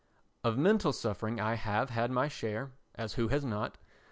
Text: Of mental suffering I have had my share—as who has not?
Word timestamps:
Of 0.43 0.57
mental 0.57 0.93
suffering 0.93 1.39
I 1.39 1.53
have 1.53 1.91
had 1.91 2.09
my 2.09 2.27
share—as 2.27 3.13
who 3.13 3.27
has 3.27 3.45
not? 3.45 3.77